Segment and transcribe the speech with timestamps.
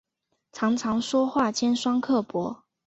[0.51, 2.63] 常常说话尖酸刻薄